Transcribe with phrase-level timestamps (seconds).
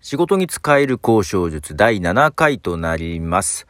[0.00, 3.66] 仕事に使える交渉術第7回となります。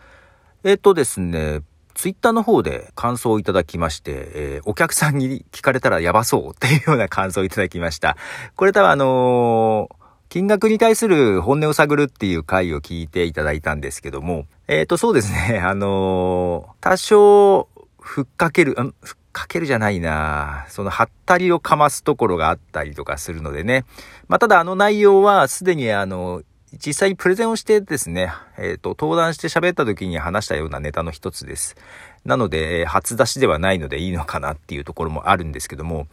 [0.63, 1.63] えっ、とですね、
[1.95, 8.17] ツイッターの方で感想をいただきまして、えー、お客さんに聞かれたらやばそうっていうような感想をいただきました。
[8.55, 9.95] これ多分あのー、
[10.29, 17.69] 金額に対する本音を探るっていう回を聞いていただいたんですけども、えっ、と、そうですね、あの多少、
[17.99, 23.85] ふっかける、ふっかけるじゃないなその、はったりをかますところがあったりとかするのでね。
[24.29, 26.43] まあ、ただあの内容はすでにあの、
[26.73, 31.77] 実際にプレゼンをしてですね、えっ、ー、と、登壇して喋った時に話したようなネタの一つです。
[32.25, 36.07] なので、初出しではないのでいいのかなっていうところもあるんですけども、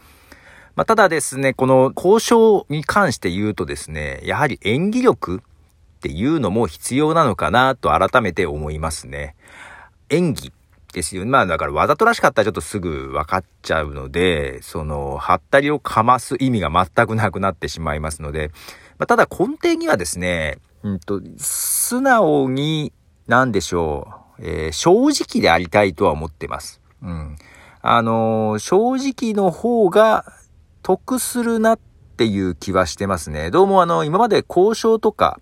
[0.74, 5.36] まあ、ただですね、この交渉に関して言うとですね、やはり演技力
[5.98, 9.34] っていうのも必要なのかなと改めて思いますね。
[10.08, 10.52] 演技
[10.98, 11.24] ですよ。
[11.24, 18.50] まあだからわざとらしかったらちょっとすぐ分かっちゃうので、その、はったりをかます意味が全くなくなってしまいますので、
[18.98, 22.92] まあ、ただ根底にはですね、うんと、素直に、
[23.28, 24.08] なんでしょ
[24.38, 26.80] う、えー、正直でありたいとは思ってます。
[27.02, 27.36] うん。
[27.80, 30.24] あのー、正直の方が
[30.82, 31.78] 得するなっ
[32.16, 33.50] ていう気はしてますね。
[33.50, 35.38] どうもあの、今まで交渉とか、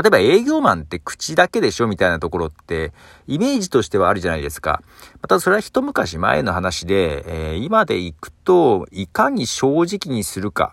[0.00, 2.92] 例えば営業マンって口だけでしょみたいなところって、
[3.26, 4.80] イメージとしてはあるじゃないですか。
[5.20, 10.72] またそれは一昔前の話で、えー、今で行くと、いかに正直にするか。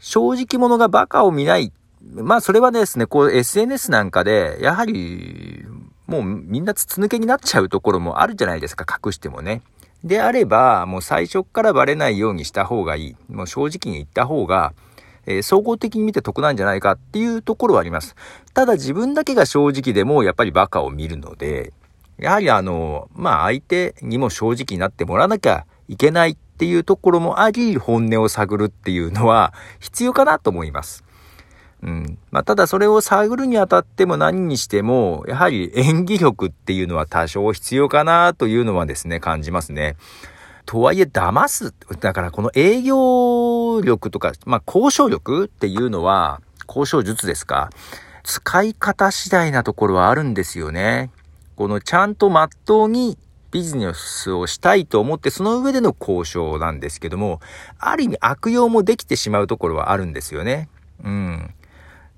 [0.00, 1.72] 正直者がバカを見ない。
[2.12, 5.64] まあそれはですね、こう SNS なんかで、やはり、
[6.08, 9.62] もうみんな筒抜けになっちゃうところもあるじゃないですか、隠してもね。
[10.02, 13.16] であれば、もう最初からバレないようにした方がいい。
[13.28, 14.72] もう正直に言った方が、
[15.26, 18.16] えー、総合的に見て得なんじゃないかっていうところはあります。
[18.54, 21.72] ただ自分だけが正直でもやっぱりバカを見るので、
[22.18, 31.04] やはりあの、まあ相手にも正直になってもらわなきゃいけないっていうところもあり、本音を探るっていうのは 必要かなと思います。
[31.82, 32.18] うん。
[32.32, 39.96] まあ、ただそれを探るにあたっても何にしても、やはり演技力っていうのは多少必要かなというのはですね、感じますね。
[40.66, 41.72] とはいえ騙す。
[42.00, 42.96] だからこの営業
[43.82, 47.70] 力とか、まあ、交渉力っていうのは、交渉術ですか？
[48.24, 51.10] 使い方次第なところはあるんですよね。
[51.56, 53.16] このちゃんとまっとうに
[53.50, 57.40] ビジネスをしたいと思って、その上での交渉なんですけども、
[57.78, 60.68] ある意味悪用もできてしまうところはあるんですよね。
[61.02, 61.54] うん。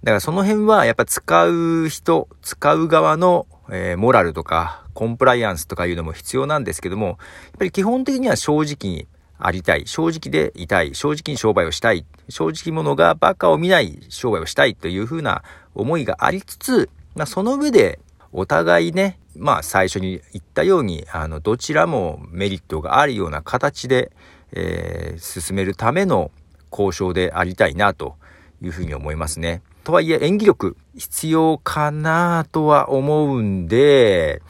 [0.03, 7.17] だからその辺はやっぱ使う人、使う側の、えー、モラルとかコンプライアンスとかいうのも必要なんですけども、やっ
[7.59, 9.07] ぱり基本的には正直に
[9.47, 9.87] ありたい。
[9.87, 10.95] 正直でいたい。
[10.95, 12.05] 正直に商売をしたい。
[12.29, 15.43] 正直者がバカを見ない商売をしたいというふうな
[15.75, 17.99] 思いがありつつ、まあ、その上で
[18.33, 24.13] お互いね、まあ最初に言ったように、あの、どちらもメリットがあるような形で、
[24.53, 26.31] えー、進めるための
[26.71, 28.17] 交渉でありたいなと
[28.63, 29.63] いうふうに思いますね。
[29.85, 34.43] とはいえ演技力必要かなとは思うんで、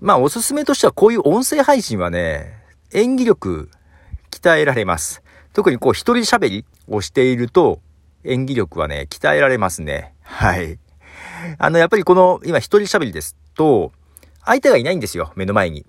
[0.00, 2.58] まあおすすめとしてはこういう音声配信はね、
[2.92, 3.70] 演技力
[4.30, 5.22] 鍛えられます。
[5.52, 7.80] 特にこう一人喋りをしていると
[8.24, 10.14] 演技力はね、鍛えられますね。
[10.22, 10.78] はい。
[11.58, 13.92] あの、やっぱりこの今一人喋りですと、
[14.44, 15.86] 相手がいないんですよ、目の前に。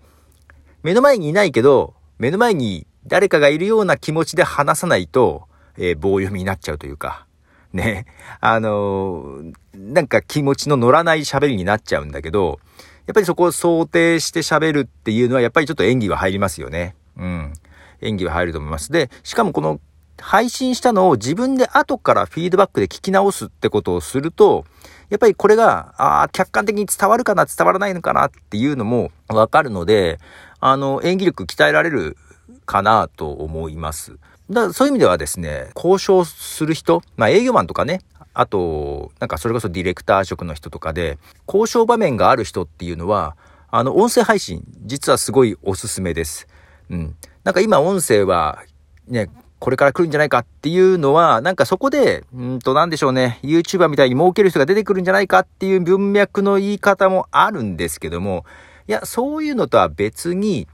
[0.84, 5.47] 目の前にいないけど、目の前に誰かがいるような気持ちで話さないと、
[5.78, 7.25] えー、棒読みになっちゃうというか。
[7.74, 8.06] ね、
[8.41, 12.59] あのー、なんか気持ちの乗らない喋りになっちゃうんだけど、
[13.07, 16.96] やっぱりそこを想定して喋るっていうのはやっぱりちょっと演技は入りますよね。
[17.18, 17.53] うん。
[18.01, 18.91] 演技は入ると思います。
[18.91, 19.79] で、しかもこの
[20.19, 24.66] 配信したのを自分で後からフィードバックで聞き直すってことをすると、
[25.09, 30.19] やっぱりこれが、ああ、客観的に伝わるかな、伝わらないのかなっていうのもわかるので、
[30.59, 32.17] あの、演技力鍛えられる
[32.66, 34.18] かなと思います。
[34.50, 38.01] だそういう意味ではですね、交渉する人、まあ営業マンとかね、
[38.33, 43.35] あと、なんかそれこそディレクター職の人とかで、交渉場面がある人っていうのは、
[43.69, 46.47] あの、音声配信、実はすごいおすすめです。
[46.91, 47.16] うん。
[47.44, 48.59] なんか今音声は、
[49.07, 49.29] ね、
[49.59, 58.45] これから来るんじゃないかっていうのは、なんかそこで、うんとなんでしょうね、YouTuber みたいに儲ける人が出てくるんじゃないかっていう文脈の言い方もあるんですけども、
[58.88, 60.68] いや、そういうのとは別に、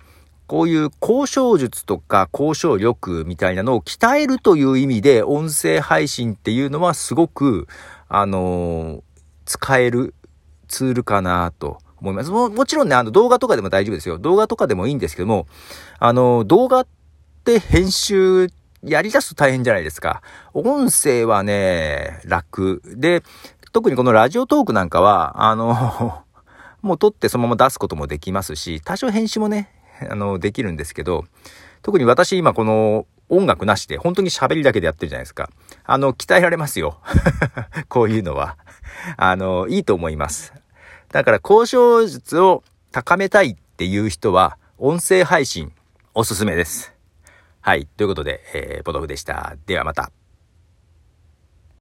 [0.47, 7.67] こういう交渉術とか交渉力みたいなのを鍛えるという意味で音声配信っていうのはすごく、
[8.07, 9.01] あのー、
[9.43, 10.13] 使える
[10.69, 12.31] ツールかなと思います。
[12.31, 14.17] ももちろんね、あの動画とかでも大丈夫ですよ。
[14.17, 15.47] 動画とかでもいいんですけども、
[15.99, 16.87] あの、動画っ
[17.43, 18.47] て編集
[18.83, 20.21] やり出すと大変じゃないですか。
[20.53, 22.81] 音声はね、楽。
[22.85, 23.23] で、
[23.71, 26.23] 特にこのラジオトークなんかは、あの
[26.81, 29.69] もう撮ってそのまま出すこともできますし、多少編集もね、
[30.09, 31.25] あの、できるんですけど、
[31.81, 35.49] 特に私今この音楽なしで本当に喋りだけでやってるじゃないですか。
[35.83, 36.99] あの、鍛えられますよ。
[37.89, 38.57] こういうのは。
[39.17, 40.53] あの、いいと思います。
[41.11, 45.71] だから交渉術を高めたいっていう人は、音声配信
[46.13, 46.93] おすすめです。
[47.61, 47.85] はい。
[47.85, 49.55] ということで、えー、ポトフでした。
[49.65, 50.11] ではまた。